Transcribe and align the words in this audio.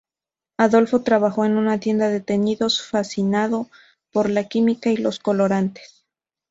Adolfo 0.57 1.03
trabajó 1.03 1.45
en 1.45 1.57
una 1.57 1.79
tienda 1.79 2.09
de 2.09 2.21
teñidos, 2.21 2.81
fascinado 2.81 3.69
por 4.11 4.31
la 4.31 4.45
química 4.45 4.89
y 4.89 4.97
los 4.97 5.19
colorantes. 5.19 6.01